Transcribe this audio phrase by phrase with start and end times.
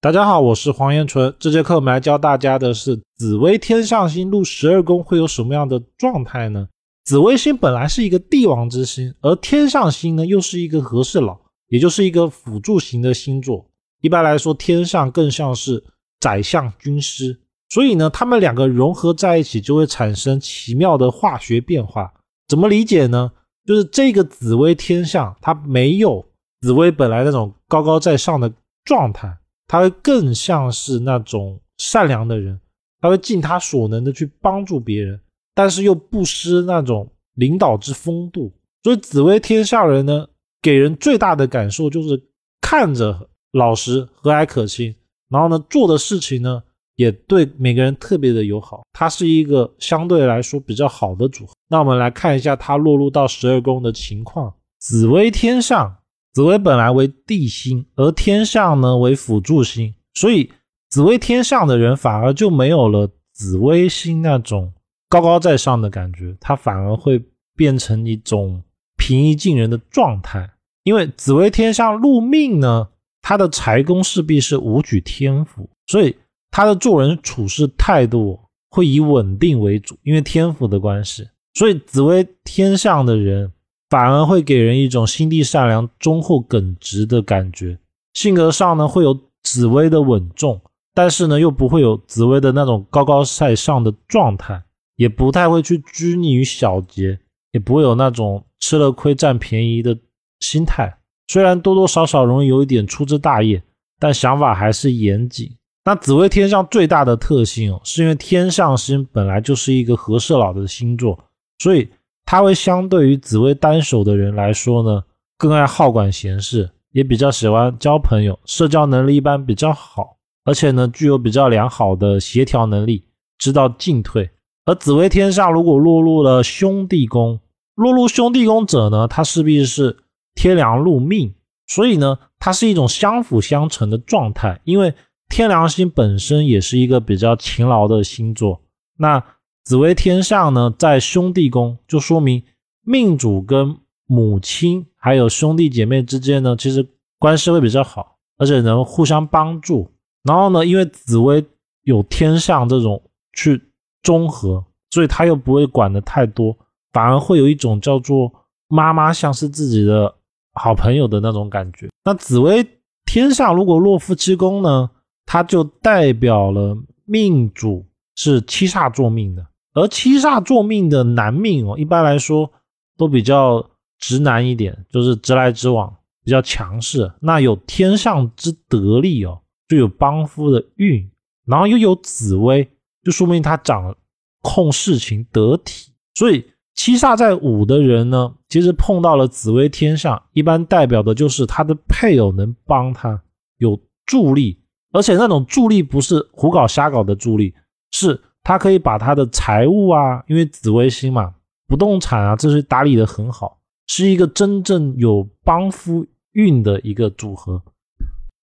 [0.00, 1.34] 大家好，我是黄延纯。
[1.40, 6.68] 这节课我们来教大家的是紫微天上星入十二宫会有什么样的状态呢？
[7.04, 13.66] 紫微星本来是一个帝王之星，而天上星呢又是一个和事佬，也就是一个辅助型的星座。
[14.00, 15.82] 一般来说，天上更像是
[16.20, 17.36] 宰相、军师，
[17.68, 22.12] 所以呢，他们两个融合在一起就会产生奇妙的化学变化。
[22.46, 23.32] 怎么理解呢？
[23.66, 26.24] 就是这个紫微天象，它没有
[26.60, 28.52] 紫微本来那种高高在上的
[28.84, 29.36] 状态。
[29.68, 32.58] 他会更像是那种善良的人，
[33.00, 35.20] 他会尽他所能的去帮助别人，
[35.54, 38.50] 但是又不失那种领导之风度。
[38.82, 40.26] 所以紫薇天下人呢，
[40.62, 42.20] 给人最大的感受就是
[42.62, 44.94] 看着老实、和蔼可亲，
[45.28, 46.62] 然后呢做的事情呢
[46.96, 48.82] 也对每个人特别的友好。
[48.92, 51.52] 他是一个相对来说比较好的组合。
[51.68, 55.97] 那我们来看一下他落入到十二宫的情况：紫薇天上。
[56.38, 60.48] 紫微本来为地星，而天上呢为辅助星，所以
[60.88, 64.72] 紫微天上的人反而就没有了紫微星那种
[65.08, 67.20] 高高在上的感觉，他反而会
[67.56, 68.62] 变成一种
[68.96, 70.48] 平易近人的状态。
[70.84, 72.86] 因为紫微天上入命呢，
[73.20, 76.14] 他的财宫势必是武举天府，所以
[76.52, 78.38] 他的做人处事态度
[78.70, 83.52] 会以稳定为主，因为天府的关系，所以紫微天上的人。
[83.88, 87.78] 反而会给人一种心地善良、忠厚耿直的感觉。
[88.12, 90.60] 性格上呢，会有紫薇的稳重，
[90.94, 94.62] 但是呢，又不会有紫薇的那种高高在上的状态，
[94.96, 97.18] 也不太会去拘泥于小节，
[97.52, 99.96] 也不会有那种吃了亏占便宜的
[100.40, 100.98] 心态。
[101.28, 103.62] 虽然多多少少容易有一点粗枝大叶，
[103.98, 105.50] 但想法还是严谨。
[105.84, 111.18] 那紫薇天上最大的特性哦，是因为天上星本来就是一个合适老的星座，
[111.60, 111.88] 所以。
[112.30, 115.02] 他会相对于紫薇单手的人来说呢，
[115.38, 123.06] 更爱好管闲事，也比较喜欢交朋友，社交能力一般比较好，而且呢具有比较良好的协调能力，
[123.38, 124.28] 知道进退。
[124.66, 127.40] 而紫薇天上如果落入了兄弟宫，
[127.74, 129.96] 落入兄弟宫者呢，他势必是
[130.34, 131.34] 天梁入命，
[131.66, 134.92] 所以呢，它是一种相辅相成的状态，因为
[135.30, 138.60] 天梁星本身也是一个比较勤劳的星座，
[138.98, 139.24] 那。
[139.68, 142.42] 紫薇天上呢，在兄弟宫，就说明
[142.86, 149.90] 命主跟母亲还有兄弟姐妹之间呢，其实关系会比较好，而且能互相帮助。
[150.22, 151.44] 然后呢，因为紫薇
[151.82, 153.02] 有天上这种
[153.34, 153.62] 去
[154.02, 156.56] 中和，所以他又不会管的太多，
[156.94, 158.32] 反而会有一种叫做
[158.68, 160.14] 妈妈像是自己的
[160.54, 161.90] 好朋友的那种感觉。
[162.06, 162.66] 那紫薇
[163.04, 164.88] 天上如果落夫妻宫呢，
[165.26, 166.74] 它就代表了
[167.04, 169.46] 命主是七煞坐命的。
[169.78, 172.50] 而七煞坐命的男命哦，一般来说
[172.96, 173.64] 都比较
[173.98, 175.94] 直男一点，就是直来直往，
[176.24, 177.12] 比较强势。
[177.20, 181.08] 那有天上之得力哦，就有帮夫的运，
[181.46, 182.68] 然后又有紫薇，
[183.04, 183.96] 就说明他掌
[184.42, 185.92] 控事情得体。
[186.14, 193.22] 所以七煞在五的人呢，其实碰到了紫薇天上，一般代表的就是他的配偶能帮他
[193.58, 194.58] 有助力，
[194.92, 197.54] 而且那种助力不是胡搞瞎搞的助力，
[197.90, 198.20] 是。
[198.42, 201.34] 他可以把他的财务啊，因为紫微星嘛，
[201.66, 207.62] 不动产啊，这些打理的很好，是一个真正有帮夫运的一个组合。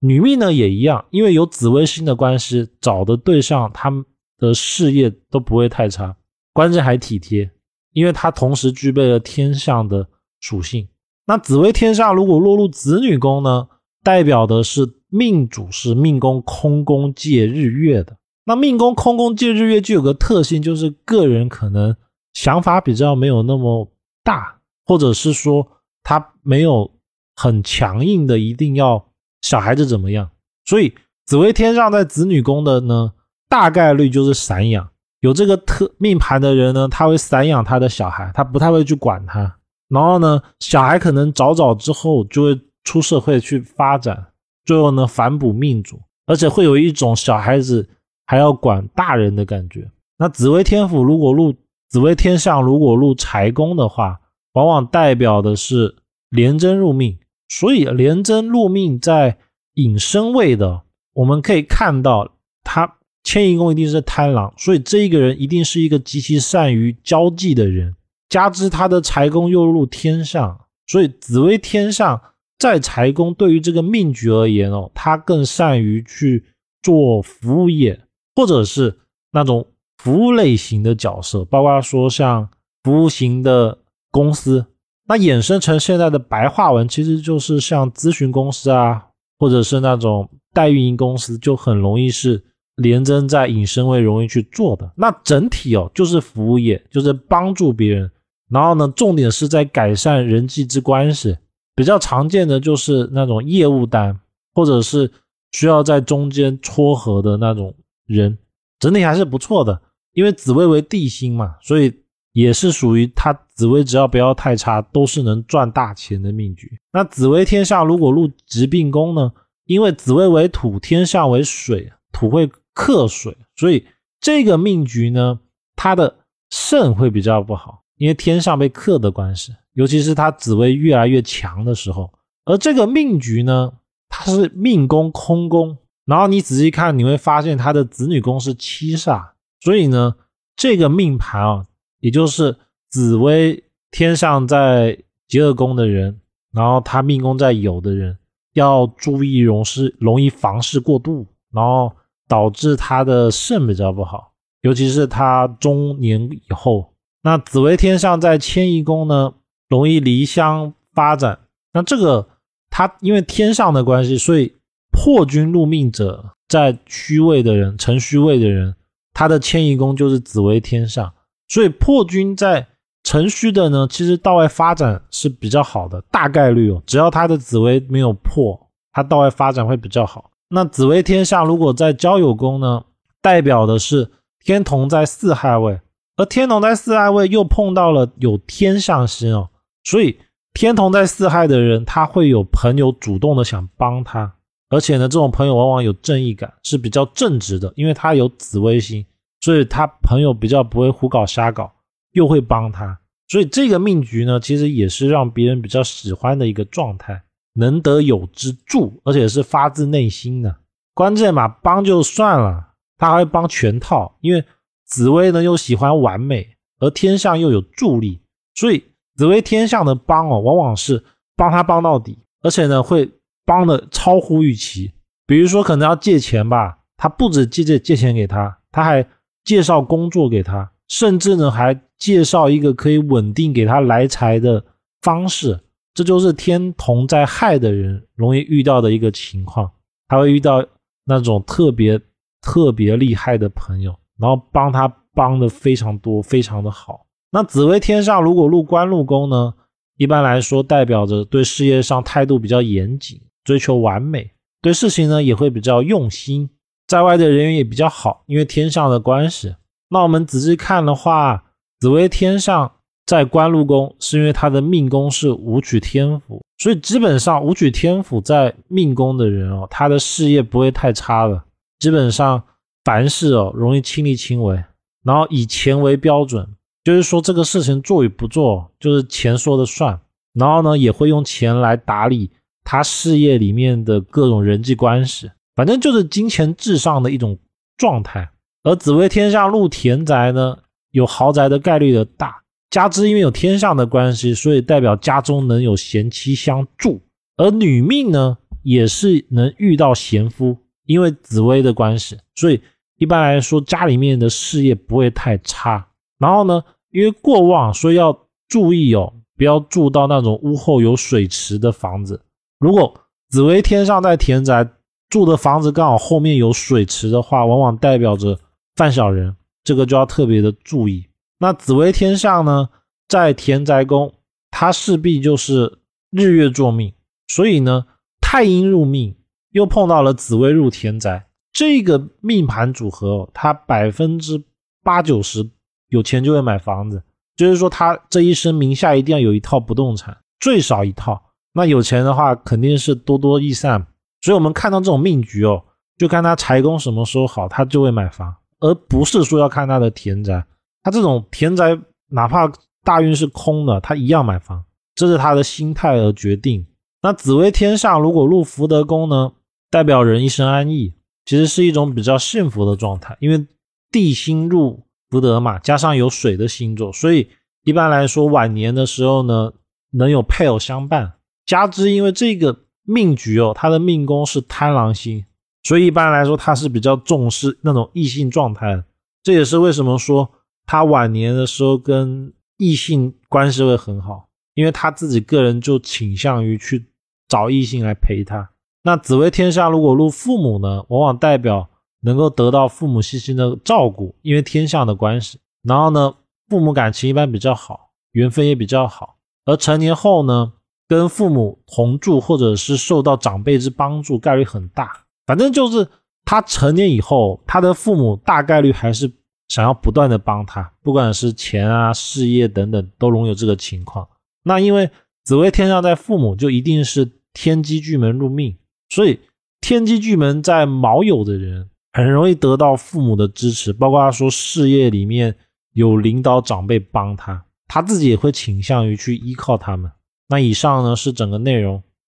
[0.00, 4.04] 女命呢也一样，因为有紫微星的关系，找的对象他们
[4.36, 6.14] 的事业都不会太差，
[6.52, 7.50] 关键还体贴，
[7.92, 10.06] 因为他同时具备了天象的
[10.40, 10.86] 属性。
[11.26, 13.66] 那紫微天上如果落入子女宫呢，
[14.02, 18.14] 代表的是命主是命宫空宫借日月的。
[18.46, 21.96] 那命宫空宫借日月就有个特性，就是个人可能
[22.34, 23.90] 想法比较没有那么
[24.22, 25.66] 大，或者是说
[26.02, 26.90] 他没有
[27.36, 29.02] 很强硬的一定要
[29.40, 30.28] 小孩子怎么样。
[30.66, 30.94] 所以
[31.24, 33.14] 紫微天上在子女宫的呢，
[33.48, 34.90] 大概率就是散养。
[35.20, 39.56] 有这个特命盘的人呢，他会散养他的小孩，他不太会去管他。
[39.88, 44.26] 然后呢，小孩可能早早之后就会出社会去发展，
[44.66, 47.88] 最后呢反哺命主，而且会有一种小孩子。
[48.26, 49.90] 还要管大人的感觉。
[50.18, 51.54] 那紫微天府如果入
[51.88, 54.20] 紫微天上，如果入财宫的话，
[54.52, 55.96] 往往代表的是
[56.30, 57.18] 廉贞入命。
[57.48, 59.36] 所以廉贞入命在
[59.74, 60.82] 引申位的，
[61.12, 67.94] 我们可以看到他迁移宫一定是贪狼，所以这一个人一定是一个极其善于交际的人。
[68.28, 72.20] 加之他的财宫又入天上，所以紫微天上
[72.58, 76.44] 在财宫对于这个命局而言哦，他更善于去
[76.82, 78.00] 做服务业。
[78.34, 78.98] 或者是
[79.32, 79.66] 那种
[79.98, 82.48] 服务类型的角色，包括说像
[82.82, 83.78] 服务型的
[84.10, 84.66] 公司，
[85.06, 89.06] 那衍生成现在的白话文，其实就是像咨询公司啊，
[89.38, 92.42] 或者是那种代运营公司就很容易是
[92.76, 94.90] 廉贞在引申为容易去做的。
[94.96, 98.10] 那整体哦，就是服务业，就是帮助别人，
[98.50, 101.36] 然后呢，重点是在改善人际之关系。
[101.76, 104.20] 比较常见的就是那种业务单，
[104.54, 105.10] 或者是
[105.50, 107.74] 需要在中间撮合的那种
[108.06, 108.38] 人，
[108.78, 109.80] 整体还是不错的。
[110.12, 111.92] 因为紫薇为地星嘛，所以
[112.32, 116.78] 也是属于他紫薇只要不要太差，都是能赚大钱的命局。
[116.92, 119.32] 那紫薇天下如果入疾病宫呢？
[119.64, 123.84] 因为紫薇为土，天下为水，土会克水，所以
[124.20, 125.40] 这个命局呢，
[125.74, 126.14] 它的
[126.50, 129.54] 肾会比较不好，因为天上被克的关系。
[129.72, 132.12] 尤其是他紫薇越来越强的时候，
[132.44, 133.72] 而这个命局呢，
[134.08, 139.30] 它是命宫空宫，然后你仔细看，你会发现他的子女宫是七煞，
[139.60, 140.14] 所以呢，
[140.56, 141.64] 这个命盘啊，
[142.00, 142.56] 也就是
[142.90, 144.98] 紫薇天上在
[145.28, 146.20] 极恶宫的人，
[146.52, 148.18] 然后他命宫在酉的人，
[148.52, 151.92] 要注意容事容易房事过度，然后
[152.28, 156.92] 导致他的肾比较不好，尤其是他中年以后，
[157.22, 159.34] 那紫薇天上在迁移宫呢。
[159.70, 161.40] 容易离乡发展，
[161.72, 162.28] 那这个
[162.68, 164.54] 他因为天上的关系，所以
[164.94, 168.74] 破军入命者在虚位的人，辰虚位的人，
[169.12, 171.12] 他的迁移宫就是紫微天上，
[171.48, 172.66] 所以破军在
[173.02, 180.30] 辰虚的呢，其实到外发展是比较好的，大概率哦，只要他的紫微没有破，他到外发展会比较好。
[180.48, 182.84] 那紫微天下如果在交友宫呢，
[183.20, 184.10] 代表的是
[184.44, 185.80] 天同在四害位，
[186.16, 189.50] 而天同在四害位又碰到了有天上星哦。
[189.82, 190.18] 所以
[190.52, 194.36] 天同在四害的人，他会有朋友主动的想帮他，
[194.74, 199.06] 而且呢，这种朋友往往有正义感，是比较正直的，因为他有紫微星，
[199.40, 201.72] 所以他朋友比较不会胡搞瞎搞，
[202.12, 202.98] 又会帮他。
[203.28, 207.22] 所以这个命局呢，其实也是让别人比较喜欢的一个状态，
[207.54, 210.56] 能得有之助，而且是发自内心的。
[210.92, 214.44] 关键嘛，帮就算了，他还会帮全套，因为
[214.84, 218.20] 紫薇呢又喜欢完美，而天上又有助力，
[218.54, 218.84] 所以。
[219.16, 221.04] 紫薇天象的帮哦，往往是
[221.36, 223.08] 帮他帮到底，而且呢会
[223.44, 224.92] 帮的超乎预期。
[225.26, 229.06] 比如说可能要借钱吧，他不止借借借钱给他，他还
[229.44, 234.64] 介绍工作给他，甚至呢还介绍一个可以稳定给他来财的
[235.02, 235.60] 方式。
[235.94, 239.70] 这就是天同在害的人容易遇到的一个情况，
[240.08, 240.64] 他会遇到
[241.04, 242.00] 那种特别
[242.42, 247.06] 特别厉害的朋友，然后帮他帮的非常多，非常的好。
[247.30, 249.54] 那紫薇天上如果入官禄宫呢？
[249.96, 256.50] 一般来说代表着对事业上态度比较严谨，追求完美，对事情呢也会比较用心，
[256.88, 259.54] 在外的人缘也比较好，因为天上的关系。
[259.90, 261.44] 那我们仔细看的话，
[261.78, 262.72] 紫薇天上
[263.06, 271.44] 在官禄宫，是因为他的命宫是武曲天府，所以基本上武曲天府在命宫的人哦，他的事业不会太差的，
[271.78, 272.42] 基本上
[272.84, 274.64] 凡事哦容易亲力亲为，
[275.04, 276.48] 然后以钱为标准。
[276.82, 279.98] 就是说，这个事情做与不做，就是钱说了算。
[280.34, 282.30] 然后呢，也会用钱来打理
[282.64, 287.38] 他事业里面的各种人际关系，反正就是金钱至上的一种
[287.76, 288.28] 状态。
[288.62, 290.58] 而紫薇天下入田宅呢，
[290.90, 297.00] 有豪宅的概率的大，加之因为有天上的关系，所以代表家中能有贤妻相助。
[297.36, 302.60] 而女命呢，也是能遇到贤夫，因为紫薇的关系，所以
[302.96, 305.86] 一般来说家里面的事业不会太差。
[306.18, 306.62] 然后呢？
[306.90, 308.16] 因为过旺，所以要
[308.46, 312.22] 注意哦，不要住到那种屋后有水池的房子。
[312.64, 314.66] 如果紫薇天上在田宅
[315.10, 318.40] 住的房子刚好后面有水池的话，往往代表着
[318.74, 321.06] 犯小人，这个就要特别的注意。
[321.40, 322.70] 那紫薇天上呢，
[323.06, 324.14] 在田宅宫，
[324.50, 325.76] 它势必就是
[326.10, 326.94] 日月坐命，
[327.28, 327.84] 所以呢，
[328.22, 329.14] 太阴入命，
[329.50, 334.42] 又碰到了紫薇入田宅，这个命盘组合，它百分之
[334.82, 335.50] 八九十。
[335.88, 337.02] 有钱就会买房子，
[337.36, 341.22] 就是说他这一生名下一定要有一套不动产，最少一套。
[341.54, 343.86] 那有钱的话肯定是多多益善，
[344.20, 345.64] 所以我们看到这种命局哦，
[345.96, 350.44] 就看他财宫什么时候好，他就会买房，而不是说要看他的田宅。
[350.82, 351.78] 他这种田宅
[352.10, 354.62] 哪怕大运是空的，他一样买房，
[354.94, 356.66] 这是他的心态而决定。
[357.00, 359.32] 那紫微天上如果入福德宫呢，
[359.70, 360.92] 代表人一生安逸，
[361.24, 363.46] 其实是一种比较幸福的状态，因为
[363.90, 364.84] 地心入。
[365.10, 367.28] 福德嘛，加上有水的星座，所以
[367.62, 369.52] 一般来说晚年的时候呢，
[369.92, 371.12] 能有配偶相伴。
[371.46, 375.24] 加之因为这个命局哦，他的命宫是贪狼星，
[375.62, 378.82] 所以一般来说他是比较重视那种异性状态。
[379.22, 380.30] 这也是为什么说
[380.66, 386.86] 他晚年的时候跟异性关系会很好，因为他自己个人就倾向于去
[387.28, 388.50] 找异性来陪他。
[388.82, 391.70] 那紫微天相如果入父母呢，往往代表
[392.00, 395.38] 能够得到父母细心的照顾，因为天相的关系。
[395.62, 396.14] 然后呢，
[396.48, 399.16] 父母感情一般比较好，缘分也比较好。
[399.46, 400.52] 而成年后呢，
[400.86, 405.04] 跟父母同住或者是受到长辈之帮助概率很大。
[405.26, 405.88] 反正就是
[406.24, 409.10] 他成年以后，他的父母大概率还是
[409.48, 414.06] 想要不断的帮他，不管是钱啊、事业等等，都容有这个情况。
[414.42, 414.90] 那因为
[415.24, 418.56] 紫薇天相在父母，就一定是天机巨门入命，
[418.90, 419.20] 所以
[419.60, 425.34] 天机巨门在卯酉的人很容易得到父母的支持，包括他说事业里面
[425.72, 429.90] 有领导长辈帮他，他自己也会倾向于去依靠他们。
[430.34, 431.80] 那以上呢是整个内容，